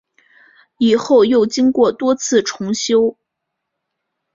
[0.79, 3.15] 以后又经过多次重修。